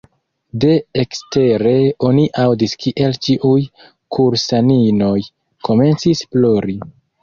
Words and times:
De 0.61 0.69
ekstere 1.01 1.73
oni 2.09 2.25
aŭdis 2.47 2.75
kiel 2.87 3.15
ĉiuj 3.29 3.63
kursaninoj 4.19 5.17
komencis 5.71 6.31
plori. 6.37 6.83